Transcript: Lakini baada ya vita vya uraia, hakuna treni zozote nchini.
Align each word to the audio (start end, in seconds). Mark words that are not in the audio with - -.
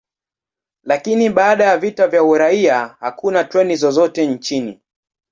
Lakini 0.83 1.29
baada 1.29 1.63
ya 1.65 1.77
vita 1.77 2.07
vya 2.07 2.23
uraia, 2.23 2.95
hakuna 2.99 3.43
treni 3.43 3.75
zozote 3.75 4.27
nchini. 4.27 4.81